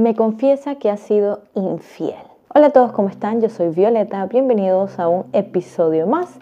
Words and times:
me 0.00 0.14
confiesa 0.14 0.76
que 0.76 0.88
ha 0.88 0.96
sido 0.96 1.42
infiel. 1.54 2.14
Hola 2.54 2.68
a 2.68 2.70
todos, 2.70 2.90
¿cómo 2.92 3.10
están? 3.10 3.42
Yo 3.42 3.50
soy 3.50 3.68
Violeta, 3.68 4.24
bienvenidos 4.24 4.98
a 4.98 5.08
un 5.08 5.26
episodio 5.34 6.06
más. 6.06 6.38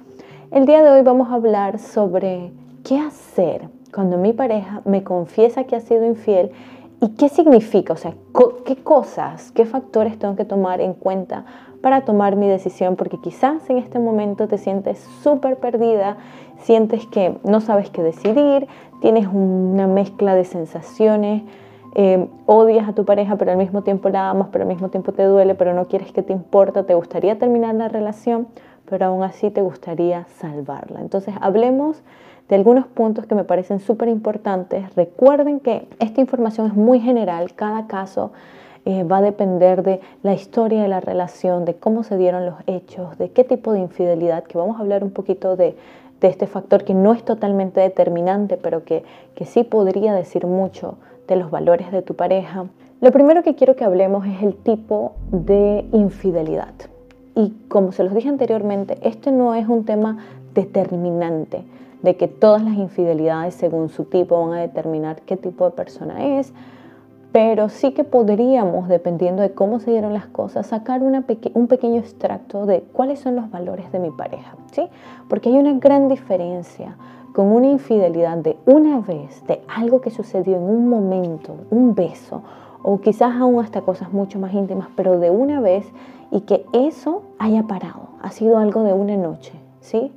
El 0.53 0.65
día 0.65 0.81
de 0.81 0.91
hoy 0.91 1.03
vamos 1.03 1.29
a 1.31 1.35
hablar 1.35 1.81
sobre 1.81 2.53
qué 2.85 3.01
hacer 3.01 3.69
cuando 3.93 4.17
mi 4.17 4.33
pareja 4.33 4.81
me 4.85 5.03
confiesa 5.03 5.65
que 5.65 5.75
ha 5.75 5.81
sido 5.81 6.07
infiel 6.07 6.53
y 7.01 7.17
qué 7.17 7.29
significa, 7.29 7.95
o 7.95 7.97
sea, 7.97 8.15
qué 8.65 8.77
cosas, 8.77 9.51
qué 9.51 9.65
factores 9.65 10.17
tengo 10.21 10.37
que 10.37 10.45
tomar 10.45 10.81
en 10.81 10.95
cuenta 10.95 11.45
para 11.83 12.03
tomar 12.03 12.37
mi 12.37 12.47
decisión, 12.47 12.95
porque 12.95 13.19
quizás 13.21 13.69
en 13.69 13.79
este 13.79 13.99
momento 13.99 14.47
te 14.47 14.59
sientes 14.59 15.01
súper 15.25 15.57
perdida, 15.57 16.17
sientes 16.61 17.09
que 17.09 17.37
no 17.43 17.61
sabes 17.61 17.91
qué 17.91 18.05
decidir, 18.05 18.69
tienes 19.01 19.27
una 19.27 19.89
mezcla 19.89 20.37
de 20.37 20.45
sensaciones, 20.45 21.43
eh, 21.95 22.29
odias 22.47 22.89
a 22.89 22.93
tu 22.93 23.05
pareja, 23.05 23.37
pero 23.37 23.53
al 23.53 23.57
mismo 23.57 23.83
tiempo 23.83 24.09
la 24.09 24.31
amas, 24.31 24.49
pero 24.53 24.63
al 24.63 24.69
mismo 24.69 24.89
tiempo 24.89 25.13
te 25.13 25.25
duele, 25.25 25.55
pero 25.55 25.75
no 25.75 25.87
quieres 25.87 26.13
que 26.13 26.23
te 26.23 26.33
importa, 26.33 26.85
te 26.85 26.95
gustaría 26.95 27.39
terminar 27.39 27.75
la 27.75 27.89
relación, 27.89 28.49
pero 28.89 29.07
aún 29.07 29.23
así 29.23 29.51
te 29.51 29.63
gustaría 29.63 30.27
salvarla. 30.39 31.01
Entonces 31.01 31.35
hablemos 31.41 32.03
de 32.49 32.57
algunos 32.57 32.87
puntos 32.87 33.27
que 33.27 33.35
me 33.35 33.45
parecen 33.45 33.81
súper 33.81 34.09
importantes. 34.09 34.95
Recuerden 34.95 35.61
que 35.61 35.87
esta 35.99 36.21
información 36.21 36.67
es 36.67 36.75
muy 36.75 37.01
general, 37.01 37.55
cada 37.55 37.87
caso 37.87 38.33
eh, 38.85 39.05
va 39.05 39.19
a 39.19 39.23
depender 39.23 39.83
de 39.83 40.01
la 40.23 40.33
historia 40.33 40.83
de 40.83 40.89
la 40.89 41.01
relación, 41.01 41.65
de 41.65 41.75
cómo 41.75 42.05
se 42.05 42.17
dieron 42.17 42.47
los 42.47 42.55
hechos, 42.67 43.19
de 43.19 43.31
qué 43.31 43.45
tipo 43.45 43.73
de 43.73 43.81
infidelidad, 43.81 44.45
que 44.45 44.57
vamos 44.57 44.79
a 44.79 44.81
hablar 44.81 45.05
un 45.05 45.11
poquito 45.11 45.57
de, 45.57 45.77
este 46.21 46.47
factor 46.49 46.85
que 46.85 46.95
no 46.95 47.13
es 47.13 47.23
totalmente 47.23 47.81
determinante, 47.81 48.57
pero 48.57 48.85
que, 48.85 49.05
que 49.37 49.45
sí 49.45 49.63
podría 49.63 50.15
decir 50.15 50.47
mucho 50.47 50.97
de 51.29 51.37
los 51.37 51.51
valores 51.51 51.93
de 51.93 52.03
tu 52.03 52.15
pareja. 52.15 52.65
Lo 53.01 53.13
primero 53.13 53.45
que 53.45 53.55
quiero 53.55 53.77
que 53.77 53.85
hablemos 53.85 54.27
es 54.27 54.43
el 54.43 54.57
tipo 54.57 55.13
de 55.31 55.85
infidelidad. 55.93 56.75
Y 57.37 57.55
como 57.69 57.93
se 57.93 58.03
los 58.03 58.15
dije 58.15 58.29
anteriormente, 58.29 58.99
este 59.03 59.31
no 59.31 59.55
es 59.55 59.69
un 59.69 59.85
tema 59.85 60.19
determinante 60.55 61.63
de 62.03 62.17
que 62.17 62.27
todas 62.27 62.63
las 62.63 62.75
infidelidades 62.75 63.55
según 63.55 63.89
su 63.91 64.05
tipo 64.05 64.45
van 64.45 64.59
a 64.59 64.61
determinar 64.61 65.23
qué 65.23 65.37
tipo 65.37 65.65
de 65.65 65.71
persona 65.73 66.39
es, 66.39 66.53
pero 67.31 67.69
sí 67.69 67.93
que 67.93 68.05
podríamos, 68.05 68.89
dependiendo 68.89 69.43
de 69.43 69.53
cómo 69.53 69.81
se 69.81 69.91
dieron 69.91 70.15
las 70.15 70.27
cosas, 70.27 70.67
sacar 70.67 71.03
una 71.03 71.25
un 71.55 71.67
pequeño 71.69 72.01
extracto 72.01 72.67
de 72.67 72.81
cuáles 72.93 73.21
son 73.21 73.37
los 73.37 73.51
valores 73.51 73.93
de 73.93 73.99
mi 73.99 74.11
pareja, 74.11 74.57
¿sí? 74.73 74.89
Porque 75.29 75.51
hay 75.51 75.59
una 75.59 75.75
gran 75.75 76.09
diferencia 76.09 76.97
con 77.33 77.53
una 77.53 77.69
infidelidad 77.69 78.39
de 78.39 78.57
una 78.67 79.01
vez, 79.01 79.45
de 79.47 79.61
algo 79.69 80.01
que 80.01 80.11
sucedió 80.11 80.57
en 80.57 80.63
un 80.63 80.89
momento, 80.89 81.57
un 81.71 81.95
beso, 81.95 82.43
o 82.83 83.01
quizás 83.01 83.35
aún 83.37 83.63
hasta 83.63 83.83
cosas 83.83 84.13
mucho 84.13 84.39
más 84.39 84.53
íntimas, 84.55 84.89
pero 84.97 85.19
de 85.19 85.31
una 85.31 85.61
vez 85.61 85.87
y 86.31 86.43
que 86.43 86.65
eso 86.73 87.23
haya 87.39 87.65
parado, 87.65 88.09
ha 88.23 88.31
sido 88.31 88.59
algo 88.59 88.83
de 88.83 88.93
una 88.93 89.17
noche, 89.17 89.53
¿sí? 89.81 90.13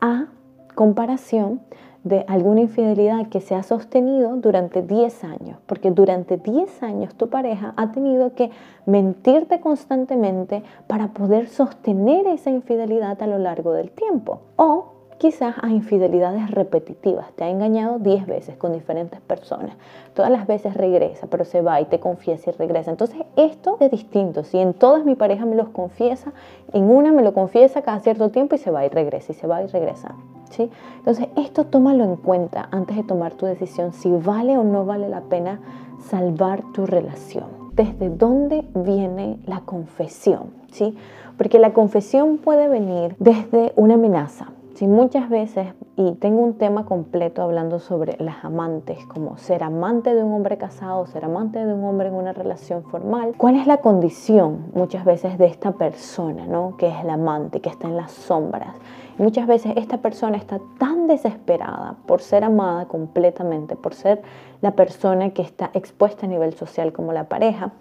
A 0.00 0.26
comparación 0.74 1.60
de 2.04 2.24
alguna 2.28 2.62
infidelidad 2.62 3.28
que 3.28 3.40
se 3.40 3.54
ha 3.54 3.62
sostenido 3.62 4.36
durante 4.36 4.82
10 4.82 5.24
años, 5.24 5.58
porque 5.66 5.90
durante 5.90 6.38
10 6.38 6.82
años 6.82 7.14
tu 7.14 7.28
pareja 7.28 7.74
ha 7.76 7.92
tenido 7.92 8.34
que 8.34 8.50
mentirte 8.86 9.60
constantemente 9.60 10.62
para 10.86 11.08
poder 11.08 11.48
sostener 11.48 12.26
esa 12.26 12.50
infidelidad 12.50 13.20
a 13.22 13.26
lo 13.26 13.38
largo 13.38 13.72
del 13.72 13.90
tiempo. 13.90 14.40
O 14.56 14.99
quizás 15.20 15.54
a 15.60 15.68
infidelidades 15.68 16.50
repetitivas. 16.50 17.30
Te 17.32 17.44
ha 17.44 17.50
engañado 17.50 17.98
10 17.98 18.26
veces 18.26 18.56
con 18.56 18.72
diferentes 18.72 19.20
personas. 19.20 19.76
Todas 20.14 20.30
las 20.30 20.46
veces 20.46 20.72
regresa, 20.72 21.26
pero 21.26 21.44
se 21.44 21.60
va 21.60 21.78
y 21.78 21.84
te 21.84 22.00
confiesa 22.00 22.48
y 22.48 22.54
regresa. 22.54 22.90
Entonces 22.90 23.20
esto 23.36 23.76
es 23.80 23.90
distinto. 23.90 24.44
Si 24.44 24.58
en 24.58 24.72
todas 24.72 25.04
mi 25.04 25.16
pareja 25.16 25.44
me 25.44 25.56
los 25.56 25.68
confiesa, 25.68 26.32
en 26.72 26.84
una 26.84 27.12
me 27.12 27.22
lo 27.22 27.34
confiesa 27.34 27.82
cada 27.82 28.00
cierto 28.00 28.30
tiempo 28.30 28.54
y 28.54 28.58
se 28.58 28.70
va 28.70 28.86
y 28.86 28.88
regresa 28.88 29.32
y 29.32 29.34
se 29.34 29.46
va 29.46 29.62
y 29.62 29.66
regresa. 29.66 30.14
¿sí? 30.48 30.70
Entonces 30.96 31.28
esto 31.36 31.66
tómalo 31.66 32.02
en 32.04 32.16
cuenta 32.16 32.70
antes 32.72 32.96
de 32.96 33.02
tomar 33.02 33.34
tu 33.34 33.44
decisión 33.44 33.92
si 33.92 34.10
vale 34.10 34.56
o 34.56 34.64
no 34.64 34.86
vale 34.86 35.10
la 35.10 35.20
pena 35.20 35.60
salvar 35.98 36.62
tu 36.72 36.86
relación. 36.86 37.44
¿Desde 37.74 38.08
dónde 38.08 38.64
viene 38.74 39.38
la 39.44 39.60
confesión? 39.60 40.54
¿sí? 40.72 40.96
Porque 41.36 41.58
la 41.58 41.74
confesión 41.74 42.38
puede 42.38 42.68
venir 42.68 43.16
desde 43.18 43.74
una 43.76 43.94
amenaza 43.94 44.52
si 44.80 44.86
muchas 44.86 45.28
veces, 45.28 45.74
y 45.94 46.12
tengo 46.12 46.40
un 46.40 46.56
tema 46.56 46.86
completo 46.86 47.42
hablando 47.42 47.80
sobre 47.80 48.16
las 48.18 48.42
amantes, 48.46 49.04
como 49.04 49.36
ser 49.36 49.62
amante 49.62 50.14
de 50.14 50.24
un 50.24 50.32
hombre 50.32 50.56
casado, 50.56 51.04
ser 51.04 51.26
amante 51.26 51.66
de 51.66 51.74
un 51.74 51.84
hombre 51.84 52.08
en 52.08 52.14
una 52.14 52.32
relación 52.32 52.82
formal, 52.84 53.34
¿cuál 53.36 53.56
es 53.56 53.66
la 53.66 53.82
condición 53.82 54.70
muchas 54.72 55.04
veces 55.04 55.36
de 55.36 55.44
esta 55.44 55.72
persona, 55.72 56.46
¿no? 56.46 56.78
que 56.78 56.88
es 56.88 56.94
el 57.04 57.10
amante, 57.10 57.60
que 57.60 57.68
está 57.68 57.88
en 57.88 57.96
las 57.98 58.10
sombras? 58.10 58.74
Muchas 59.18 59.46
veces 59.46 59.74
esta 59.76 59.98
persona 59.98 60.38
está 60.38 60.58
tan 60.78 61.06
desesperada 61.06 61.96
por 62.06 62.22
ser 62.22 62.42
amada 62.42 62.86
completamente, 62.86 63.76
por 63.76 63.92
ser 63.92 64.22
la 64.62 64.70
persona 64.70 65.28
que 65.34 65.42
está 65.42 65.70
expuesta 65.74 66.24
a 66.24 66.28
nivel 66.30 66.54
social 66.54 66.94
como 66.94 67.12
la 67.12 67.28
pareja, 67.28 67.72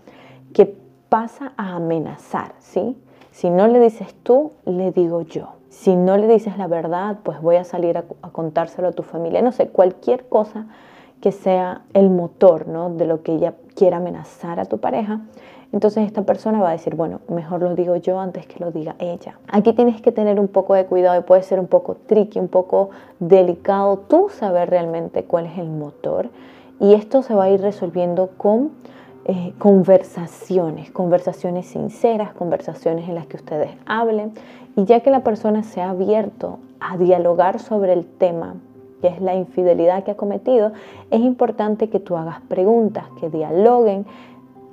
que 0.51 0.77
pasa 1.07 1.53
a 1.55 1.77
amenazar, 1.77 2.55
¿sí? 2.59 3.01
Si 3.31 3.49
no 3.49 3.67
le 3.67 3.79
dices 3.79 4.13
tú, 4.21 4.51
le 4.65 4.91
digo 4.91 5.21
yo. 5.21 5.58
Si 5.69 5.95
no 5.95 6.17
le 6.17 6.27
dices 6.27 6.57
la 6.57 6.67
verdad, 6.67 7.17
pues 7.23 7.41
voy 7.41 7.57
a 7.57 7.63
salir 7.63 7.97
a, 7.97 8.03
contárselo 8.31 8.87
a 8.87 8.91
tu 8.91 9.03
familia. 9.03 9.41
No 9.41 9.51
sé, 9.51 9.67
cualquier 9.67 10.27
cosa 10.27 10.65
que 11.21 11.31
sea 11.31 11.81
el 11.93 12.09
motor 12.09 12.67
¿no? 12.67 12.89
de 12.89 13.05
lo 13.05 13.21
que 13.21 13.33
ella 13.33 13.53
quiera 13.75 13.97
amenazar 13.97 14.59
a 14.59 14.65
tu 14.65 14.79
pareja. 14.79 15.21
Entonces 15.71 16.07
esta 16.07 16.23
persona 16.23 16.59
va 16.59 16.69
a 16.69 16.71
decir, 16.71 16.95
bueno, 16.95 17.19
mejor 17.27 17.61
lo 17.61 17.75
digo 17.75 17.95
yo 17.95 18.19
antes 18.19 18.47
que 18.47 18.59
lo 18.59 18.71
diga 18.71 18.95
ella. 18.97 19.37
Aquí 19.47 19.73
tienes 19.73 20.01
que 20.01 20.11
tener 20.11 20.39
un 20.39 20.47
poco 20.47 20.73
de 20.73 20.85
cuidado 20.85 21.19
y 21.19 21.23
puede 21.23 21.43
ser 21.43 21.59
un 21.59 21.67
poco 21.67 21.95
tricky, 22.07 22.39
un 22.39 22.47
poco 22.47 22.89
delicado 23.19 23.99
tú 24.07 24.29
saber 24.29 24.71
realmente 24.71 25.25
cuál 25.25 25.45
es 25.45 25.59
el 25.59 25.69
motor. 25.69 26.29
Y 26.79 26.93
esto 26.95 27.21
se 27.21 27.35
va 27.35 27.43
a 27.43 27.49
ir 27.51 27.61
resolviendo 27.61 28.29
con 28.37 28.71
eh, 29.25 29.53
conversaciones, 29.57 30.91
conversaciones 30.91 31.67
sinceras, 31.67 32.33
conversaciones 32.33 33.07
en 33.07 33.15
las 33.15 33.27
que 33.27 33.37
ustedes 33.37 33.69
hablen. 33.85 34.33
Y 34.75 34.85
ya 34.85 35.01
que 35.01 35.11
la 35.11 35.23
persona 35.23 35.63
se 35.63 35.81
ha 35.81 35.89
abierto 35.89 36.59
a 36.79 36.97
dialogar 36.97 37.59
sobre 37.59 37.93
el 37.93 38.05
tema, 38.05 38.55
que 39.01 39.07
es 39.07 39.21
la 39.21 39.35
infidelidad 39.35 40.03
que 40.03 40.11
ha 40.11 40.17
cometido, 40.17 40.71
es 41.11 41.19
importante 41.19 41.89
que 41.89 41.99
tú 41.99 42.17
hagas 42.17 42.41
preguntas, 42.41 43.05
que 43.19 43.29
dialoguen 43.29 44.05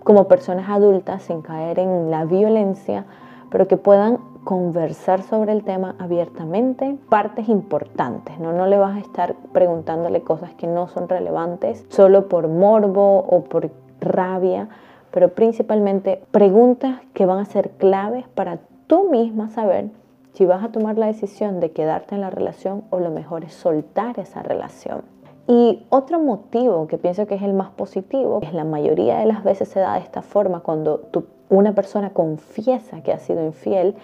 como 0.05 0.29
personas 0.29 0.71
adultas 0.71 1.25
sin 1.25 1.43
caer 1.43 1.81
en 1.81 2.11
la 2.11 2.25
violencia, 2.25 3.05
pero 3.51 3.67
que 3.67 3.77
puedan 3.77 4.19
conversar 4.45 5.23
sobre 5.23 5.51
el 5.51 5.65
tema 5.65 5.97
abiertamente, 5.99 6.97
partes 7.09 7.49
importantes, 7.49 8.39
¿no? 8.39 8.53
No 8.53 8.67
le 8.67 8.79
vas 8.79 8.97
a 8.97 9.01
estar 9.01 9.35
preguntándole 9.53 10.23
cosas 10.23 10.55
que 10.55 10.69
no 10.69 10.87
son 10.87 11.09
relevantes 11.09 11.85
solo 11.89 12.29
por 12.29 12.47
morbo 12.47 13.19
o 13.19 13.43
por 13.43 13.69
rabia, 14.01 14.69
pero 15.11 15.31
principalmente 15.35 16.23
preguntas 16.31 17.01
que 17.15 17.27
van 17.27 17.39
a 17.39 17.45
ser 17.45 17.71
claves 17.71 18.27
para 18.29 18.59
tú 18.87 19.09
misma 19.11 19.49
saber 19.49 19.91
si 20.33 20.45
vas 20.45 20.63
a 20.63 20.69
tomar 20.69 20.99
la 20.99 21.07
decisión 21.07 21.61
de 21.61 21.71
quedarte 21.71 22.15
en 22.15 22.21
la 22.21 22.31
relación 22.31 22.85
o 22.91 23.01
lo 23.01 23.11
mejor 23.11 23.45
es 23.45 23.55
soltar 23.55 24.19
esa 24.19 24.43
relación. 24.43 25.03
Y 25.49 25.87
otro 25.91 26.19
motivo 26.19 26.87
que 26.89 26.99
pienso 26.99 27.27
que 27.27 27.37
es 27.37 27.43
el 27.43 27.55
más 27.55 27.71
positivo, 27.71 28.41
es 28.43 28.53
la 28.53 28.65
mayoría 28.65 29.19
de 29.19 29.27
las 29.27 29.45
veces 29.45 29.69
se 29.69 29.81
da 29.81 29.95
de 29.95 30.01
esta 30.01 30.21
forma 30.21 30.61
cuando 30.61 31.09
una 31.49 31.75
persona 31.75 32.11
confiesa 32.11 33.03
que 33.03 33.13
ha 33.13 33.19
sido 33.19 33.45
infiel, 33.45 33.95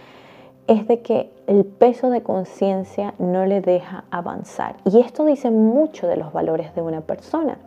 es 0.68 0.86
de 0.86 1.02
que 1.02 1.30
el 1.48 1.64
peso 1.64 2.10
de 2.10 2.22
conciencia 2.22 3.14
no 3.18 3.44
le 3.44 3.60
deja 3.60 4.04
avanzar. 4.10 4.76
Y 4.84 5.00
esto 5.00 5.24
dice 5.24 5.50
mucho 5.50 6.06
de 6.06 6.16
los 6.16 6.32
valores 6.32 6.74
de 6.74 6.82
una 6.82 7.00
persona, 7.00 7.58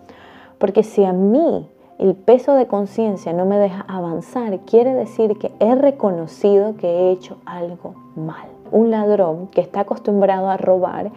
porque 0.58 0.84
si 0.84 1.04
a 1.04 1.12
mí 1.12 1.70
el 1.98 2.14
peso 2.16 2.54
de 2.56 2.68
conciencia 2.68 3.32
no 3.32 3.46
me 3.46 3.58
deja 3.58 3.86
avanzar, 3.88 4.60
quiere 4.60 4.94
decir 4.94 5.38
que 5.38 5.52
he 5.60 5.76
reconocido 5.76 6.76
que 6.76 6.88
he 6.88 7.12
hecho 7.12 7.38
algo 7.46 7.96
mal. 8.16 8.48
Un 8.72 8.92
ladrón 8.92 9.48
que 9.48 9.62
está 9.62 9.82
acostumbrado 9.82 10.50
a 10.50 10.58
robar 10.58 11.12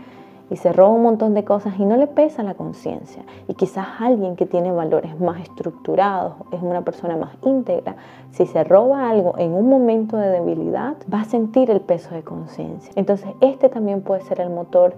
y 0.51 0.57
se 0.57 0.73
roba 0.73 0.91
un 0.91 1.03
montón 1.03 1.35
de 1.35 1.45
cosas 1.45 1.75
y 1.79 1.85
no 1.85 1.97
le 1.97 2.07
pesa 2.07 2.43
la 2.43 2.55
conciencia. 2.55 3.23
Y 3.49 3.55
quizás 3.55 3.87
alguien 3.99 4.37
que 4.37 4.47
tiene 4.47 4.73
valores 4.73 5.21
más 5.21 5.41
estructurados, 5.43 6.35
es 6.53 6.63
una 6.63 6.83
persona 6.83 7.17
más 7.17 7.33
íntegra, 7.45 7.97
si 8.31 8.47
se 8.47 8.65
roba 8.65 9.11
algo 9.11 9.37
en 9.37 9.53
un 9.53 9.69
momento 9.69 10.17
de 10.17 10.29
debilidad, 10.29 10.95
va 11.13 11.23
a 11.23 11.25
sentir 11.25 11.71
el 11.71 11.81
peso 11.81 12.15
de 12.15 12.23
conciencia. 12.23 12.93
Entonces 12.95 13.29
este 13.41 13.69
también 13.69 14.03
puede 14.03 14.23
ser 14.23 14.41
el 14.41 14.51
motor 14.51 14.95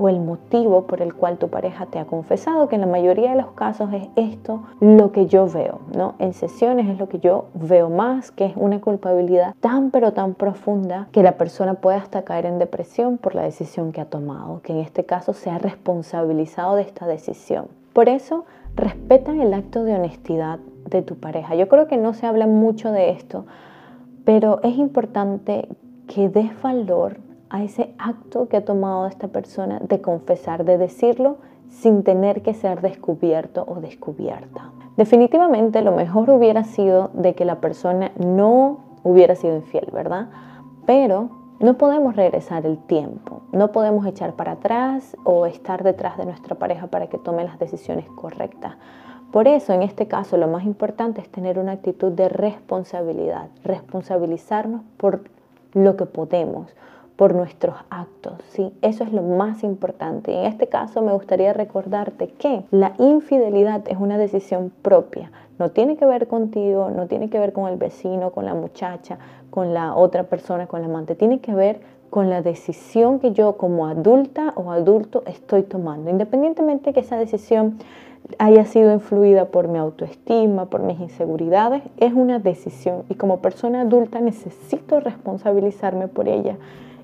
o 0.00 0.08
el 0.08 0.18
motivo 0.18 0.86
por 0.86 1.02
el 1.02 1.14
cual 1.14 1.36
tu 1.36 1.48
pareja 1.48 1.84
te 1.86 1.98
ha 1.98 2.06
confesado, 2.06 2.68
que 2.68 2.76
en 2.76 2.80
la 2.80 2.86
mayoría 2.86 3.30
de 3.30 3.36
los 3.36 3.52
casos 3.52 3.92
es 3.92 4.08
esto 4.16 4.62
lo 4.80 5.12
que 5.12 5.26
yo 5.26 5.46
veo, 5.46 5.80
¿no? 5.94 6.14
En 6.18 6.32
sesiones 6.32 6.88
es 6.88 6.98
lo 6.98 7.08
que 7.08 7.18
yo 7.18 7.46
veo 7.52 7.90
más, 7.90 8.30
que 8.30 8.46
es 8.46 8.54
una 8.56 8.80
culpabilidad 8.80 9.54
tan 9.60 9.90
pero 9.90 10.12
tan 10.12 10.32
profunda 10.32 11.08
que 11.12 11.22
la 11.22 11.32
persona 11.32 11.74
puede 11.74 11.98
hasta 11.98 12.22
caer 12.22 12.46
en 12.46 12.58
depresión 12.58 13.18
por 13.18 13.34
la 13.34 13.42
decisión 13.42 13.92
que 13.92 14.00
ha 14.00 14.06
tomado, 14.06 14.62
que 14.62 14.72
en 14.72 14.78
este 14.78 15.04
caso 15.04 15.34
se 15.34 15.50
ha 15.50 15.58
responsabilizado 15.58 16.76
de 16.76 16.82
esta 16.82 17.06
decisión. 17.06 17.66
Por 17.92 18.08
eso, 18.08 18.46
respetan 18.76 19.42
el 19.42 19.52
acto 19.52 19.84
de 19.84 19.94
honestidad 19.94 20.60
de 20.88 21.02
tu 21.02 21.16
pareja. 21.16 21.54
Yo 21.56 21.68
creo 21.68 21.86
que 21.88 21.98
no 21.98 22.14
se 22.14 22.26
habla 22.26 22.46
mucho 22.46 22.90
de 22.90 23.10
esto, 23.10 23.44
pero 24.24 24.60
es 24.62 24.78
importante 24.78 25.68
que 26.06 26.30
des 26.30 26.50
valor 26.62 27.18
a 27.50 27.62
ese 27.62 27.94
acto 27.98 28.48
que 28.48 28.56
ha 28.56 28.64
tomado 28.64 29.06
esta 29.06 29.28
persona 29.28 29.80
de 29.80 30.00
confesar, 30.00 30.64
de 30.64 30.78
decirlo 30.78 31.38
sin 31.68 32.02
tener 32.02 32.42
que 32.42 32.54
ser 32.54 32.80
descubierto 32.80 33.64
o 33.66 33.80
descubierta. 33.80 34.70
Definitivamente 34.96 35.82
lo 35.82 35.92
mejor 35.92 36.30
hubiera 36.30 36.64
sido 36.64 37.10
de 37.14 37.34
que 37.34 37.44
la 37.44 37.60
persona 37.60 38.12
no 38.16 38.78
hubiera 39.02 39.34
sido 39.34 39.56
infiel, 39.56 39.88
¿verdad? 39.92 40.28
Pero 40.86 41.30
no 41.60 41.76
podemos 41.76 42.16
regresar 42.16 42.66
el 42.66 42.78
tiempo, 42.78 43.42
no 43.52 43.70
podemos 43.70 44.06
echar 44.06 44.34
para 44.34 44.52
atrás 44.52 45.16
o 45.24 45.46
estar 45.46 45.82
detrás 45.82 46.16
de 46.16 46.24
nuestra 46.24 46.54
pareja 46.54 46.86
para 46.86 47.08
que 47.08 47.18
tome 47.18 47.44
las 47.44 47.58
decisiones 47.58 48.06
correctas. 48.10 48.76
Por 49.30 49.46
eso, 49.46 49.72
en 49.72 49.82
este 49.82 50.08
caso, 50.08 50.36
lo 50.36 50.48
más 50.48 50.64
importante 50.64 51.20
es 51.20 51.30
tener 51.30 51.58
una 51.58 51.72
actitud 51.72 52.10
de 52.12 52.28
responsabilidad, 52.28 53.48
responsabilizarnos 53.62 54.82
por 54.96 55.24
lo 55.72 55.96
que 55.96 56.06
podemos, 56.06 56.74
por 57.20 57.34
nuestros 57.34 57.74
actos, 57.90 58.32
¿sí? 58.48 58.72
Eso 58.80 59.04
es 59.04 59.12
lo 59.12 59.20
más 59.20 59.62
importante. 59.62 60.32
En 60.32 60.46
este 60.46 60.68
caso 60.68 61.02
me 61.02 61.12
gustaría 61.12 61.52
recordarte 61.52 62.28
que 62.28 62.64
la 62.70 62.94
infidelidad 62.96 63.82
es 63.88 63.98
una 63.98 64.16
decisión 64.16 64.72
propia. 64.80 65.30
No 65.58 65.68
tiene 65.68 65.98
que 65.98 66.06
ver 66.06 66.28
contigo, 66.28 66.88
no 66.88 67.08
tiene 67.08 67.28
que 67.28 67.38
ver 67.38 67.52
con 67.52 67.68
el 67.68 67.76
vecino, 67.76 68.30
con 68.30 68.46
la 68.46 68.54
muchacha, 68.54 69.18
con 69.50 69.74
la 69.74 69.94
otra 69.96 70.22
persona, 70.22 70.66
con 70.66 70.80
la 70.80 70.86
amante. 70.86 71.14
Tiene 71.14 71.40
que 71.40 71.52
ver 71.52 71.82
con 72.08 72.30
la 72.30 72.40
decisión 72.40 73.18
que 73.18 73.32
yo 73.32 73.58
como 73.58 73.86
adulta 73.86 74.54
o 74.56 74.70
adulto 74.70 75.22
estoy 75.26 75.62
tomando. 75.62 76.08
Independientemente 76.08 76.94
que 76.94 77.00
esa 77.00 77.18
decisión 77.18 77.76
haya 78.38 78.64
sido 78.64 78.94
influida 78.94 79.44
por 79.44 79.68
mi 79.68 79.76
autoestima, 79.76 80.70
por 80.70 80.80
mis 80.80 80.98
inseguridades, 80.98 81.82
es 81.98 82.14
una 82.14 82.38
decisión 82.38 83.02
y 83.10 83.14
como 83.16 83.42
persona 83.42 83.82
adulta 83.82 84.20
necesito 84.20 85.00
responsabilizarme 85.00 86.08
por 86.08 86.26
ella 86.26 86.56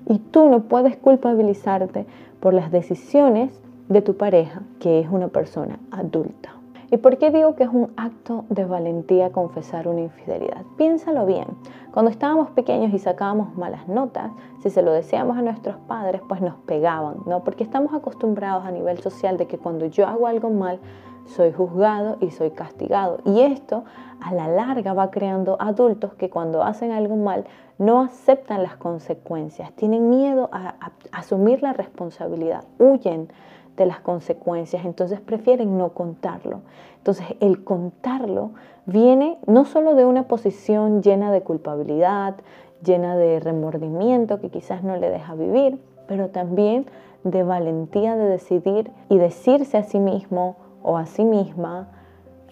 y 0.07 0.19
tú 0.19 0.49
no 0.49 0.63
puedes 0.63 0.97
culpabilizarte 0.97 2.05
por 2.39 2.53
las 2.53 2.71
decisiones 2.71 3.59
de 3.89 4.01
tu 4.01 4.17
pareja, 4.17 4.61
que 4.79 4.99
es 4.99 5.09
una 5.09 5.27
persona 5.27 5.79
adulta. 5.91 6.51
¿Y 6.89 6.97
por 6.97 7.17
qué 7.17 7.31
digo 7.31 7.55
que 7.55 7.63
es 7.63 7.69
un 7.69 7.91
acto 7.97 8.45
de 8.47 8.63
valentía 8.63 9.33
confesar 9.33 9.89
una 9.89 10.01
infidelidad? 10.01 10.63
Piénsalo 10.77 11.25
bien. 11.25 11.45
Cuando 11.91 12.09
estábamos 12.09 12.49
pequeños 12.51 12.93
y 12.93 12.99
sacábamos 12.99 13.57
malas 13.57 13.89
notas, 13.89 14.31
si 14.63 14.69
se 14.69 14.81
lo 14.81 14.93
decíamos 14.93 15.37
a 15.37 15.41
nuestros 15.41 15.75
padres, 15.87 16.21
pues 16.29 16.39
nos 16.39 16.55
pegaban, 16.55 17.17
¿no? 17.25 17.43
Porque 17.43 17.65
estamos 17.65 17.93
acostumbrados 17.93 18.65
a 18.65 18.71
nivel 18.71 18.99
social 18.99 19.37
de 19.37 19.47
que 19.47 19.57
cuando 19.57 19.85
yo 19.87 20.07
hago 20.07 20.27
algo 20.27 20.49
mal, 20.49 20.79
soy 21.27 21.51
juzgado 21.51 22.17
y 22.21 22.31
soy 22.31 22.51
castigado. 22.51 23.19
Y 23.25 23.41
esto 23.41 23.83
a 24.21 24.33
la 24.33 24.47
larga 24.47 24.93
va 24.93 25.11
creando 25.11 25.57
adultos 25.59 26.13
que 26.15 26.29
cuando 26.29 26.63
hacen 26.63 26.91
algo 26.91 27.15
mal 27.15 27.45
no 27.77 28.01
aceptan 28.01 28.63
las 28.63 28.77
consecuencias, 28.77 29.71
tienen 29.73 30.09
miedo 30.09 30.49
a, 30.51 30.75
asumir 31.11 31.61
la 31.61 31.73
responsabilidad, 31.73 32.63
huyen 32.79 33.29
de 33.75 33.85
las 33.85 33.99
consecuencias, 33.99 34.85
entonces 34.85 35.21
prefieren 35.21 35.77
no 35.77 35.89
contarlo. 35.89 36.61
Entonces 36.97 37.27
el 37.39 37.63
contarlo 37.63 38.51
viene 38.87 39.37
no 39.45 39.65
solo 39.65 39.93
de 39.93 40.05
una 40.05 40.23
posición 40.23 41.03
llena 41.03 41.31
de 41.31 41.41
culpabilidad, 41.41 42.35
llena 42.83 43.15
de 43.15 43.39
remordimiento 43.39 44.39
que 44.39 44.49
quizás 44.49 44.83
no 44.83 44.97
le 44.97 45.11
deja 45.11 45.35
vivir, 45.35 45.79
pero 46.07 46.29
también 46.29 46.87
de 47.23 47.43
valentía 47.43 48.15
de 48.15 48.27
decidir 48.27 48.91
y 49.09 49.17
decirse 49.17 49.77
a 49.77 49.83
sí 49.83 49.99
mismo, 49.99 50.55
o 50.87 50.97
a 50.97 51.05
sí 51.05 51.25
misma, 51.25 51.89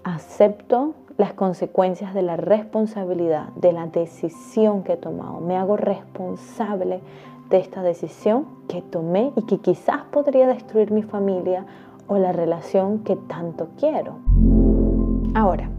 acepto 0.03 0.93
las 1.17 1.31
consecuencias 1.31 2.13
de 2.13 2.21
la 2.21 2.35
responsabilidad, 2.35 3.47
de 3.55 3.71
la 3.71 3.87
decisión 3.87 4.83
que 4.83 4.93
he 4.93 4.97
tomado. 4.97 5.39
Me 5.39 5.55
hago 5.55 5.77
responsable 5.77 6.99
de 7.49 7.57
esta 7.57 7.81
decisión 7.81 8.45
que 8.67 8.81
tomé 8.81 9.31
y 9.37 9.43
que 9.43 9.59
quizás 9.59 10.01
podría 10.11 10.47
destruir 10.47 10.91
mi 10.91 11.01
familia 11.01 11.65
o 12.07 12.17
la 12.17 12.33
relación 12.33 13.05
que 13.05 13.15
tanto 13.15 13.69
quiero. 13.79 14.17
Ahora, 15.33 15.69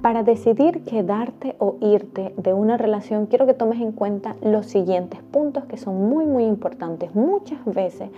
para 0.00 0.22
decidir 0.22 0.84
quedarte 0.84 1.54
o 1.58 1.76
irte 1.82 2.32
de 2.38 2.54
una 2.54 2.78
relación, 2.78 3.26
quiero 3.26 3.44
que 3.44 3.52
tomes 3.52 3.78
en 3.78 3.92
cuenta 3.92 4.36
los 4.40 4.64
siguientes 4.64 5.20
puntos 5.20 5.66
que 5.66 5.76
son 5.76 6.08
muy, 6.08 6.24
muy 6.24 6.44
importantes. 6.44 7.14
Muchas 7.14 7.62
veces 7.66 8.08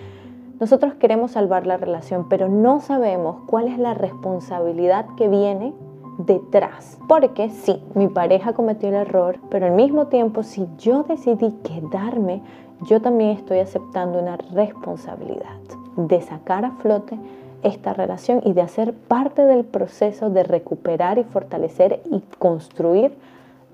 nosotros 0.62 0.94
queremos 0.94 1.32
salvar 1.32 1.66
la 1.66 1.76
relación, 1.76 2.28
pero 2.28 2.48
no 2.48 2.78
sabemos 2.78 3.38
cuál 3.46 3.66
es 3.66 3.80
la 3.80 3.94
responsabilidad 3.94 5.06
que 5.16 5.26
viene 5.26 5.72
detrás. 6.18 7.00
Porque 7.08 7.50
sí, 7.50 7.82
mi 7.96 8.06
pareja 8.06 8.52
cometió 8.52 8.88
el 8.88 8.94
error, 8.94 9.40
pero 9.50 9.66
al 9.66 9.72
mismo 9.72 10.06
tiempo, 10.06 10.44
si 10.44 10.68
yo 10.78 11.02
decidí 11.02 11.50
quedarme, 11.64 12.42
yo 12.82 13.02
también 13.02 13.30
estoy 13.30 13.58
aceptando 13.58 14.20
una 14.20 14.36
responsabilidad 14.36 15.58
de 15.96 16.20
sacar 16.20 16.64
a 16.64 16.70
flote 16.70 17.18
esta 17.64 17.92
relación 17.92 18.40
y 18.44 18.52
de 18.52 18.62
hacer 18.62 18.94
parte 18.94 19.42
del 19.42 19.64
proceso 19.64 20.30
de 20.30 20.44
recuperar 20.44 21.18
y 21.18 21.24
fortalecer 21.24 22.04
y 22.08 22.20
construir 22.38 23.16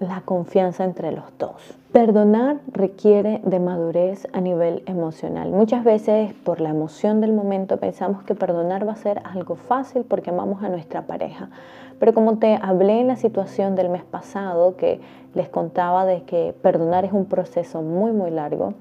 la 0.01 0.23
confianza 0.23 0.85
entre 0.85 1.13
los 1.13 1.25
dos. 1.39 1.75
Perdonar 1.93 2.59
requiere 2.73 3.41
de 3.45 3.59
madurez 3.59 4.29
a 4.33 4.41
nivel 4.41 4.83
emocional. 4.87 5.51
Muchas 5.51 5.85
veces 5.85 6.33
por 6.45 6.61
la 6.61 6.71
emoción 6.71 7.21
del 7.21 7.33
momento 7.33 7.79
pensamos 7.79 8.23
que 8.23 8.35
perdonar 8.35 8.87
va 8.87 8.93
a 8.93 8.97
ser 8.97 9.21
algo 9.25 9.57
fácil 9.57 10.05
porque 10.05 10.31
amamos 10.31 10.63
a 10.63 10.69
nuestra 10.69 11.03
pareja. 11.03 11.51
Pero 11.99 12.15
como 12.15 12.39
te 12.39 12.59
hablé 12.61 13.01
en 13.01 13.09
la 13.09 13.17
situación 13.17 13.75
del 13.75 13.89
mes 13.89 14.05
pasado 14.05 14.77
que 14.77 15.01
les 15.35 15.49
contaba 15.49 16.05
de 16.05 16.23
que 16.23 16.55
perdonar 16.63 17.05
es 17.05 17.13
un 17.13 17.25
proceso 17.25 17.83
muy 17.83 18.13
muy 18.13 18.31
largo, 18.31 18.75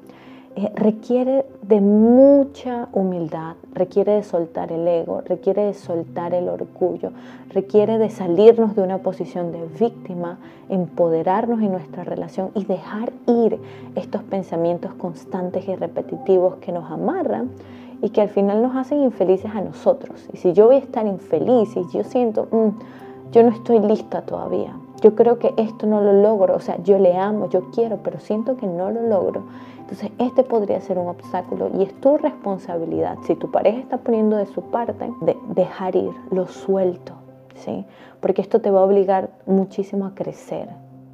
requiere 0.76 1.46
de 1.62 1.82
mucha 1.82 2.88
humildad, 2.92 3.56
requiere 3.74 4.14
de 4.14 4.24
soltar 4.24 4.72
el 4.72 4.88
ego, 4.88 5.22
requiere 5.22 5.66
de 5.66 5.74
soltar 5.76 6.34
el 6.34 6.50
orgullo, 6.50 7.12
requiere 7.50 8.00
de 8.00 8.10
salirnos 8.10 8.76
de 8.76 8.82
una 8.82 8.98
posición 8.98 9.52
de 9.52 9.64
víctima, 9.80 10.40
empoderarnos 10.70 11.62
en 11.62 11.72
nuestra 11.72 12.04
relación 12.04 12.50
y 12.56 12.66
dejar 12.66 13.14
ir 13.28 13.60
estos 13.96 14.24
pensamientos 14.24 14.94
constantes 14.96 15.68
y 15.68 15.76
repetitivos 15.76 16.56
que 16.56 16.72
nos 16.72 16.90
amarran 16.90 17.52
y 18.02 18.10
que 18.10 18.22
al 18.22 18.30
final 18.30 18.64
nos 18.64 18.76
hacen 18.76 19.04
infelices 19.04 19.52
a 19.54 19.62
nosotros. 19.62 20.28
Y 20.34 20.38
si 20.38 20.54
yo 20.54 20.66
voy 20.66 20.76
a 20.76 20.80
estar 20.80 21.06
infeliz 21.06 21.76
y 21.76 21.86
yo 21.96 22.04
siento, 22.04 22.48
mm, 22.52 23.32
yo 23.32 23.44
no 23.44 23.50
estoy 23.50 23.80
lista 23.80 24.24
todavía, 24.24 24.76
yo 25.02 25.14
creo 25.14 25.38
que 25.38 25.54
esto 25.58 25.86
no 25.86 26.02
lo 26.02 26.14
logro, 26.14 26.56
o 26.56 26.60
sea, 26.60 26.82
yo 26.82 26.98
le 26.98 27.16
amo, 27.16 27.48
yo 27.50 27.70
quiero, 27.70 27.98
pero 28.04 28.20
siento 28.20 28.58
que 28.58 28.66
no 28.66 28.90
lo 28.90 29.04
logro 29.04 29.44
entonces, 29.90 30.12
este 30.18 30.44
podría 30.44 30.82
ser 30.82 31.00
un 31.00 31.08
obstáculo 31.08 31.72
y 31.74 31.84
es 31.84 31.94
tu 32.02 32.18
responsabilidad, 32.18 33.18
si 33.24 33.36
tu 33.36 33.50
pareja 33.50 33.80
está 33.80 33.98
poniendo 33.98 34.36
de 34.36 34.46
su 34.46 34.64
parte, 34.64 35.10
de 35.22 35.38
dejar 35.56 35.96
ir, 35.96 36.12
lo 36.30 36.46
suelto, 36.46 37.14
¿sí? 37.56 37.86
Porque 38.20 38.42
esto 38.42 38.60
te 38.60 38.70
va 38.70 38.82
a 38.82 38.84
obligar 38.84 39.30
muchísimo 39.46 40.06
a 40.06 40.14
crecer, 40.14 40.68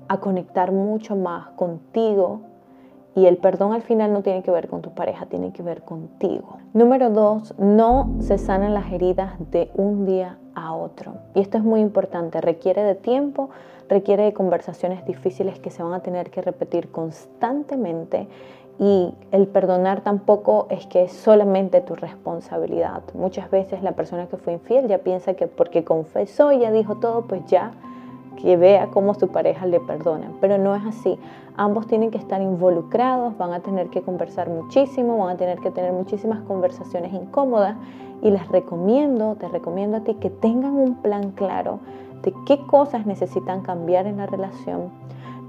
a 0.08 0.18
conectar 0.20 0.72
mucho 0.72 1.16
más 1.16 1.50
contigo 1.50 2.42
y 3.16 3.28
el 3.28 3.38
perdón 3.38 3.74
al 3.74 3.84
final 3.84 4.12
no 4.12 4.24
tiene 4.24 4.42
que 4.42 4.50
ver 4.50 4.68
con 4.68 4.82
tu 4.82 4.90
pareja, 4.90 5.28
tiene 5.28 5.54
que 5.54 5.62
ver 5.62 5.84
contigo. 5.84 6.58
Número 6.74 7.12
dos, 7.12 7.54
no 7.60 8.10
se 8.22 8.40
sanan 8.40 8.74
las 8.74 8.92
heridas 8.92 9.34
de 9.52 9.70
un 9.76 10.08
día 10.08 10.40
a 10.56 10.74
otro. 10.74 11.14
Y 11.36 11.42
esto 11.42 11.60
es 11.60 11.64
muy 11.64 11.80
importante, 11.80 12.42
requiere 12.42 12.82
de 12.82 12.96
tiempo, 12.96 13.52
requiere 13.88 14.24
de 14.24 14.34
conversaciones 14.34 15.06
difíciles 15.06 15.60
que 15.60 15.70
se 15.70 15.84
van 15.84 15.94
a 15.94 16.00
tener 16.00 16.32
que 16.32 16.42
repetir 16.42 16.90
constantemente 16.90 18.28
y 18.80 19.14
el 19.32 19.48
perdonar 19.48 20.02
tampoco 20.02 20.68
es 20.70 20.86
que 20.88 21.04
es 21.04 21.14
solamente 21.14 21.82
tu 21.82 21.96
responsabilidad. 21.96 23.04
Muchas 23.14 23.50
veces 23.52 23.84
la 23.84 23.92
persona 23.92 24.28
que 24.28 24.38
fue 24.38 24.54
infiel 24.54 24.88
ya 24.88 24.98
piensa 24.98 25.36
que 25.36 25.48
porque 25.48 25.84
confesó 25.84 26.52
y 26.52 26.60
ya 26.60 26.72
dijo 26.72 26.96
todo, 26.96 27.22
pues 27.24 27.46
ya 27.46 27.72
que 28.42 28.58
vea 28.58 28.88
cómo 28.88 29.14
su 29.14 29.28
pareja 29.28 29.66
le 29.68 29.80
perdona. 29.80 30.32
Pero 30.42 30.58
no 30.58 30.76
es 30.76 30.84
así. 30.86 31.20
Ambos 31.56 31.86
tienen 31.86 32.10
que 32.10 32.18
estar 32.18 32.42
involucrados, 32.42 33.38
van 33.38 33.54
a 33.54 33.60
tener 33.60 33.90
que 33.90 34.02
conversar 34.02 34.50
muchísimo, 34.50 35.18
van 35.18 35.36
a 35.36 35.38
tener 35.38 35.60
que 35.60 35.70
tener 35.70 35.94
muchísimas 35.94 36.42
conversaciones 36.42 37.14
incómodas 37.14 37.78
y 38.24 38.32
les 38.32 38.48
recomiendo, 38.48 39.36
te 39.36 39.48
recomiendo 39.50 39.98
a 39.98 40.00
ti 40.02 40.16
que 40.16 40.32
tengan 40.32 40.74
un 40.74 40.96
plan 40.96 41.32
claro 41.32 41.80
de 42.24 42.34
qué 42.48 42.66
cosas 42.66 43.06
necesitan 43.06 43.62
cambiar 43.62 44.08
en 44.08 44.18
la 44.18 44.26
relación 44.26 44.90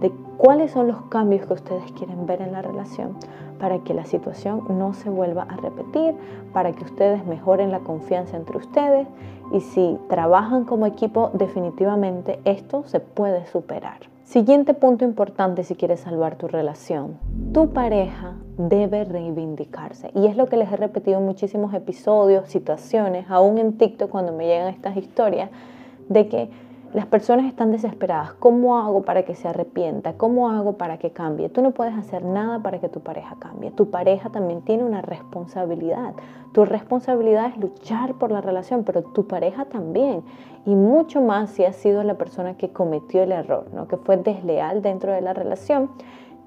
de 0.01 0.13
cuáles 0.37 0.73
son 0.73 0.89
los 0.89 1.03
cambios 1.03 1.47
que 1.47 1.55
ustedes 1.55 1.91
quieren 1.93 2.27
ver 2.27 2.43
en 2.43 2.53
la 2.53 2.63
relación 2.63 3.17
para 3.59 3.79
que 3.79 3.95
la 3.95 4.05
situación 4.05 4.65
no 4.69 4.93
se 4.93 5.09
vuelva 5.11 5.43
a 5.43 5.57
repetir, 5.57 6.15
para 6.53 6.73
que 6.73 6.85
ustedes 6.85 7.25
mejoren 7.27 7.71
la 7.71 7.81
confianza 7.81 8.37
entre 8.37 8.59
ustedes 8.59 9.07
y 9.53 9.61
si 9.61 9.99
trabajan 10.09 10.65
como 10.65 10.87
equipo 10.87 11.31
definitivamente 11.35 12.41
esto 12.45 12.85
se 12.87 13.01
puede 13.01 13.47
superar. 13.47 14.01
Siguiente 14.25 14.73
punto 14.73 15.05
importante 15.05 15.65
si 15.65 15.75
quieres 15.75 16.01
salvar 16.01 16.37
tu 16.37 16.49
relación. 16.49 17.19
Tu 17.53 17.71
pareja 17.75 18.33
debe 18.57 19.05
reivindicarse. 19.05 20.11
Y 20.15 20.27
es 20.27 20.37
lo 20.37 20.47
que 20.47 20.57
les 20.57 20.73
he 20.73 20.77
repetido 20.77 21.19
en 21.19 21.27
muchísimos 21.27 21.75
episodios, 21.75 22.49
situaciones, 22.49 23.27
aún 23.29 23.59
en 23.59 23.77
TikTok 23.77 24.09
cuando 24.09 24.33
me 24.33 24.47
llegan 24.47 24.69
estas 24.69 24.97
historias, 24.97 25.51
de 26.09 26.29
que 26.29 26.51
las 26.95 27.07
personas 27.07 27.47
están 27.47 27.73
desesperadas. 27.73 28.35
¿Cómo 28.35 28.79
hago 28.79 29.03
para 29.03 29.25
que 29.25 29.35
se 29.35 29.49
arrepienta? 29.49 30.13
¿Cómo 30.13 30.49
hago 30.49 30.75
para 30.75 30.97
que 30.97 31.11
cambie? 31.11 31.49
Tú 31.49 31.61
no 31.61 31.73
puedes 31.73 31.93
hacer 31.95 32.25
nada 32.25 32.61
para 32.63 32.79
que 32.79 32.89
tu 32.89 33.01
pareja 33.01 33.35
cambie. 33.41 33.73
Tu 33.73 33.91
pareja 33.91 34.31
también 34.31 34.63
tiene 34.63 34.85
una 34.85 35.03
responsabilidad. 35.03 36.15
Tu 36.53 36.65
responsabilidad 36.65 37.47
es 37.47 37.57
luchar 37.59 38.15
por 38.15 38.31
la 38.31 38.41
relación, 38.41 38.85
pero 38.85 39.03
tu 39.03 39.27
pareja 39.27 39.65
también. 39.65 40.23
Y 40.67 40.77
mucho 40.77 41.21
más 41.21 41.51
si 41.51 41.65
has 41.65 41.75
sido 41.75 42.05
la 42.05 42.15
persona 42.15 42.57
que 42.57 42.69
cometió 42.69 43.25
el 43.25 43.33
error, 43.33 43.67
¿no? 43.75 43.89
que 43.89 43.97
fue 43.97 44.17
desleal 44.17 44.81
dentro 44.81 45.11
de 45.11 45.21
la 45.21 45.35
relación 45.35 45.91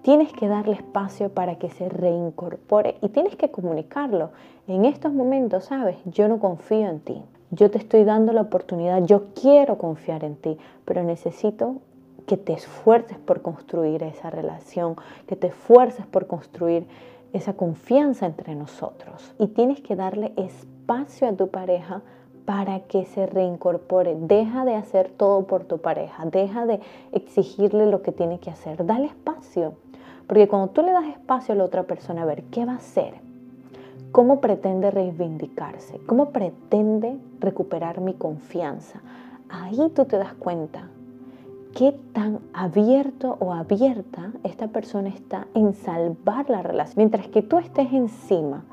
tienes 0.01 0.31
que 0.31 0.47
darle 0.47 0.75
espacio 0.75 1.27
para 1.33 1.55
que 1.55 1.69
se 1.69 1.89
reincorpore 1.89 2.95
y 3.01 3.09
tienes 3.09 3.35
que 3.35 3.51
comunicarlo. 3.51 4.29
En 4.65 4.85
estos 4.85 5.11
momentos, 5.11 5.65
sabes, 5.65 5.97
yo 6.05 6.29
no 6.29 6.39
confío 6.39 6.87
en 6.87 7.01
ti. 7.01 7.21
Yo 7.49 7.71
te 7.71 7.77
estoy 7.77 8.03
dando 8.03 8.33
la 8.33 8.41
oportunidad, 8.41 9.05
yo 9.05 9.27
quiero 9.33 9.77
confiar 9.77 10.23
en 10.25 10.35
ti, 10.35 10.57
pero 10.83 11.03
necesito 11.03 11.77
que 12.25 12.35
te 12.35 12.53
esfuerces 12.53 13.17
por 13.17 13.41
construir 13.41 14.03
esa 14.03 14.29
relación, 14.29 14.95
que 15.27 15.37
te 15.37 15.47
esfuerces 15.47 16.05
por 16.05 16.27
construir 16.27 16.85
esa 17.31 17.53
confianza 17.53 18.25
entre 18.25 18.53
nosotros. 18.53 19.33
Y 19.39 19.47
tienes 19.47 19.79
que 19.79 19.95
darle 19.95 20.33
espacio 20.35 21.29
a 21.29 21.33
tu 21.33 21.47
pareja 21.47 22.01
para 22.43 22.81
que 22.81 23.05
se 23.05 23.25
reincorpore. 23.25 24.17
Deja 24.19 24.65
de 24.65 24.75
hacer 24.75 25.09
todo 25.09 25.47
por 25.47 25.63
tu 25.63 25.77
pareja, 25.77 26.25
deja 26.25 26.65
de 26.65 26.81
exigirle 27.13 27.85
lo 27.85 28.01
que 28.01 28.11
tiene 28.11 28.39
que 28.39 28.49
hacer, 28.49 28.85
dale 28.85 29.05
espacio. 29.07 29.75
Porque 30.27 30.49
cuando 30.49 30.69
tú 30.69 30.81
le 30.81 30.91
das 30.91 31.07
espacio 31.07 31.53
a 31.53 31.57
la 31.57 31.63
otra 31.63 31.83
persona 31.83 32.23
a 32.23 32.25
ver 32.25 32.43
qué 32.43 32.65
va 32.65 32.73
a 32.73 32.77
hacer, 32.77 33.26
cómo 34.17 34.41
pretende 34.41 34.89
reivindicarse, 34.89 35.99
cómo 36.07 36.31
pretende 36.31 37.19
recuperar 37.39 38.01
mi 38.01 38.15
confianza, 38.15 38.99
ahí 39.47 39.91
tú 39.93 40.05
te 40.05 40.17
das 40.17 40.33
cuenta 40.33 40.89
qué 41.75 41.91
tan 42.13 42.39
abierto 42.51 43.37
o 43.39 43.53
abierta 43.53 44.31
esta 44.43 44.69
persona 44.69 45.09
está 45.09 45.45
en 45.53 45.75
salvar 45.75 46.49
la 46.49 46.63
relación. 46.63 46.95
Mientras 46.97 47.27
que 47.27 47.43
tú 47.43 47.59
estés 47.59 47.93
encima 47.93 48.63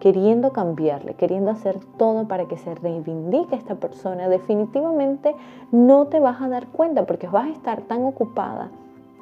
queriendo 0.00 0.52
cambiarle, 0.52 1.14
queriendo 1.14 1.52
hacer 1.52 1.78
todo 1.96 2.26
para 2.26 2.46
que 2.48 2.56
se 2.56 2.74
reivindique 2.74 3.54
esta 3.54 3.76
persona, 3.76 4.28
definitivamente 4.28 5.32
no 5.70 6.08
te 6.08 6.18
vas 6.18 6.42
a 6.42 6.48
dar 6.48 6.66
cuenta 6.66 7.06
porque 7.06 7.28
vas 7.28 7.46
a 7.46 7.52
estar 7.52 7.82
tan 7.82 8.02
ocupada 8.02 8.72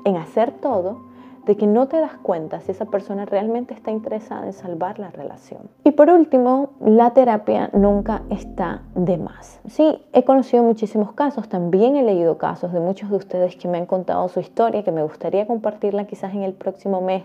en 0.07 0.17
hacer 0.17 0.53
todo 0.53 1.01
de 1.47 1.57
que 1.57 1.67
no 1.67 1.87
te 1.87 1.99
das 1.99 2.17
cuenta 2.23 2.61
si 2.61 2.73
esa 2.73 2.87
persona 2.87 3.25
realmente 3.25 3.73
está 3.73 3.93
interesada 3.93 4.47
en 4.47 4.53
salvar 4.53 4.99
la 4.99 5.11
relación. 5.11 5.71
Y 5.85 5.93
por 5.93 6.11
último, 6.11 6.71
la 6.81 7.13
terapia 7.13 7.71
nunca 7.73 8.23
está 8.31 8.83
de 8.97 9.17
más. 9.17 9.61
Sí, 9.69 10.05
he 10.13 10.25
conocido 10.25 10.65
muchísimos 10.65 11.13
casos, 11.13 11.49
también 11.49 11.97
he 11.97 12.03
leído 12.03 12.37
casos 12.37 12.73
de 12.73 12.81
muchos 12.81 13.11
de 13.11 13.17
ustedes 13.17 13.57
que 13.57 13.69
me 13.69 13.79
han 13.79 13.87
contado 13.87 14.29
su 14.29 14.41
historia, 14.41 14.83
que 14.83 14.91
me 14.91 15.05
gustaría 15.05 15.47
compartirla 15.47 16.07
quizás 16.07 16.35
en 16.35 16.43
el 16.43 16.53
próximo 16.53 17.01
mes, 17.01 17.23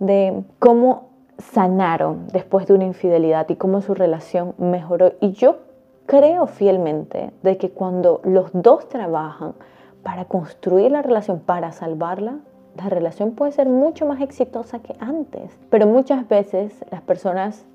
de 0.00 0.42
cómo 0.58 1.10
sanaron 1.38 2.26
después 2.32 2.66
de 2.66 2.74
una 2.74 2.84
infidelidad 2.84 3.48
y 3.48 3.56
cómo 3.56 3.80
su 3.82 3.94
relación 3.94 4.54
mejoró. 4.58 5.12
Y 5.20 5.32
yo 5.32 5.58
creo 6.06 6.48
fielmente 6.48 7.30
de 7.42 7.56
que 7.56 7.70
cuando 7.70 8.20
los 8.24 8.50
dos 8.52 8.88
trabajan 8.88 9.54
para 10.02 10.24
construir 10.24 10.90
la 10.90 11.02
relación, 11.02 11.38
para 11.38 11.70
salvarla, 11.70 12.38
la 12.80 12.88
relación 12.88 13.32
puede 13.32 13.52
ser 13.52 13.68
mucho 13.68 14.06
más 14.06 14.20
exitosa 14.22 14.78
que 14.78 14.94
antes. 15.00 15.58
Pero 15.68 15.86
muchas 15.86 16.26
veces 16.28 16.84
las 16.90 17.02
personas 17.02 17.66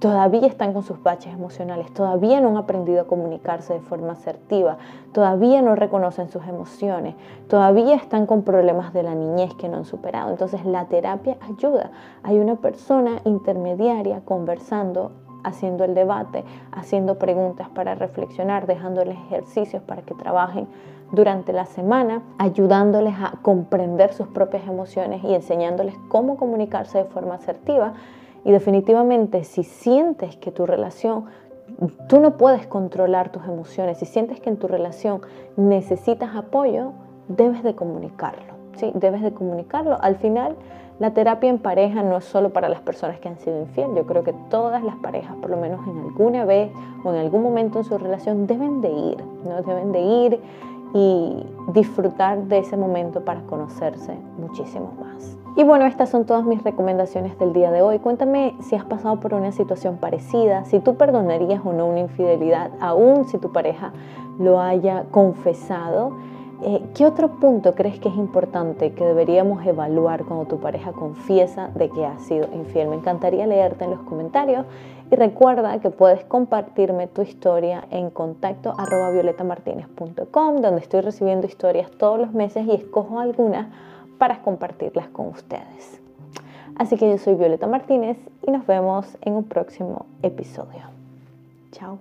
todavía 0.00 0.46
están 0.46 0.72
con 0.72 0.82
sus 0.82 1.02
baches 1.02 1.32
emocionales, 1.32 1.92
todavía 1.92 2.40
no 2.40 2.48
han 2.48 2.56
aprendido 2.56 3.02
a 3.02 3.06
comunicarse 3.06 3.74
de 3.74 3.80
forma 3.80 4.12
asertiva, 4.12 4.78
todavía 5.12 5.62
no 5.62 5.74
reconocen 5.74 6.28
sus 6.28 6.46
emociones, 6.46 7.14
todavía 7.48 7.96
están 7.96 8.26
con 8.26 8.42
problemas 8.42 8.92
de 8.92 9.02
la 9.04 9.14
niñez 9.14 9.54
que 9.54 9.68
no 9.68 9.78
han 9.78 9.84
superado. 9.84 10.30
Entonces 10.30 10.64
la 10.64 10.86
terapia 10.86 11.36
ayuda. 11.40 11.90
Hay 12.22 12.38
una 12.38 12.56
persona 12.56 13.20
intermediaria 13.24 14.22
conversando 14.24 15.12
haciendo 15.44 15.84
el 15.84 15.94
debate, 15.94 16.44
haciendo 16.72 17.18
preguntas 17.18 17.68
para 17.68 17.94
reflexionar, 17.94 18.66
dejándoles 18.66 19.16
ejercicios 19.26 19.82
para 19.82 20.02
que 20.02 20.14
trabajen 20.14 20.66
durante 21.10 21.52
la 21.52 21.64
semana, 21.64 22.22
ayudándoles 22.38 23.14
a 23.18 23.32
comprender 23.42 24.12
sus 24.12 24.28
propias 24.28 24.66
emociones 24.66 25.24
y 25.24 25.34
enseñándoles 25.34 25.94
cómo 26.08 26.36
comunicarse 26.36 26.98
de 26.98 27.04
forma 27.04 27.36
asertiva. 27.36 27.94
Y 28.44 28.52
definitivamente 28.52 29.44
si 29.44 29.64
sientes 29.64 30.36
que 30.36 30.52
tu 30.52 30.66
relación, 30.66 31.24
tú 32.08 32.20
no 32.20 32.36
puedes 32.36 32.66
controlar 32.66 33.30
tus 33.30 33.44
emociones, 33.44 33.98
si 33.98 34.06
sientes 34.06 34.40
que 34.40 34.50
en 34.50 34.58
tu 34.58 34.68
relación 34.68 35.20
necesitas 35.56 36.34
apoyo, 36.36 36.92
debes 37.28 37.62
de 37.62 37.74
comunicarlo. 37.74 38.54
¿sí? 38.76 38.90
Debes 38.94 39.22
de 39.22 39.32
comunicarlo. 39.32 39.98
Al 40.00 40.16
final, 40.16 40.56
la 40.98 41.12
terapia 41.12 41.48
en 41.48 41.58
pareja 41.58 42.02
no 42.02 42.16
es 42.16 42.24
solo 42.24 42.50
para 42.50 42.68
las 42.68 42.80
personas 42.80 43.20
que 43.20 43.28
han 43.28 43.38
sido 43.38 43.60
infiel. 43.60 43.94
Yo 43.94 44.04
creo 44.04 44.24
que 44.24 44.32
todas 44.50 44.82
las 44.82 44.96
parejas, 44.96 45.36
por 45.36 45.50
lo 45.50 45.56
menos 45.56 45.86
en 45.86 45.98
alguna 45.98 46.44
vez 46.44 46.72
o 47.04 47.12
en 47.12 47.20
algún 47.20 47.42
momento 47.42 47.78
en 47.78 47.84
su 47.84 47.96
relación, 47.98 48.46
deben 48.46 48.80
de 48.80 48.90
ir, 48.90 49.24
¿no? 49.44 49.62
Deben 49.62 49.92
de 49.92 50.00
ir 50.00 50.40
y 50.94 51.46
disfrutar 51.72 52.44
de 52.44 52.58
ese 52.58 52.76
momento 52.76 53.24
para 53.24 53.42
conocerse 53.42 54.16
muchísimo 54.38 54.92
más. 55.00 55.36
Y 55.56 55.64
bueno, 55.64 55.86
estas 55.86 56.08
son 56.08 56.24
todas 56.24 56.44
mis 56.44 56.62
recomendaciones 56.62 57.38
del 57.38 57.52
día 57.52 57.70
de 57.70 57.82
hoy. 57.82 57.98
Cuéntame 57.98 58.54
si 58.60 58.76
has 58.76 58.84
pasado 58.84 59.20
por 59.20 59.34
una 59.34 59.52
situación 59.52 59.96
parecida, 59.96 60.64
si 60.64 60.80
tú 60.80 60.96
perdonarías 60.96 61.60
o 61.64 61.72
no 61.72 61.86
una 61.86 62.00
infidelidad, 62.00 62.70
aún 62.80 63.24
si 63.24 63.38
tu 63.38 63.52
pareja 63.52 63.92
lo 64.38 64.60
haya 64.60 65.04
confesado. 65.10 66.12
Eh, 66.60 66.82
¿Qué 66.94 67.06
otro 67.06 67.38
punto 67.38 67.74
crees 67.76 68.00
que 68.00 68.08
es 68.08 68.16
importante 68.16 68.92
que 68.92 69.04
deberíamos 69.04 69.64
evaluar 69.64 70.24
cuando 70.24 70.46
tu 70.46 70.58
pareja 70.58 70.90
confiesa 70.92 71.68
de 71.68 71.88
que 71.88 72.04
ha 72.04 72.18
sido 72.18 72.48
infiel? 72.52 72.88
Me 72.88 72.96
encantaría 72.96 73.46
leerte 73.46 73.84
en 73.84 73.90
los 73.90 74.00
comentarios 74.00 74.66
y 75.10 75.14
recuerda 75.14 75.78
que 75.78 75.90
puedes 75.90 76.24
compartirme 76.24 77.06
tu 77.06 77.22
historia 77.22 77.84
en 77.90 78.10
contacto 78.10 78.74
arroba 78.76 79.10
donde 79.12 80.80
estoy 80.80 81.00
recibiendo 81.00 81.46
historias 81.46 81.90
todos 81.92 82.18
los 82.18 82.32
meses 82.32 82.66
y 82.66 82.72
escojo 82.72 83.20
algunas 83.20 83.68
para 84.18 84.42
compartirlas 84.42 85.08
con 85.08 85.28
ustedes. 85.28 86.00
Así 86.74 86.96
que 86.96 87.08
yo 87.08 87.18
soy 87.18 87.34
Violeta 87.34 87.68
Martínez 87.68 88.18
y 88.46 88.50
nos 88.50 88.66
vemos 88.66 89.16
en 89.20 89.34
un 89.34 89.44
próximo 89.44 90.06
episodio. 90.22 90.82
Chao. 91.70 91.98